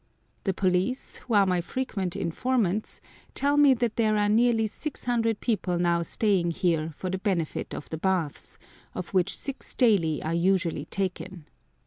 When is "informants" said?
2.15-3.01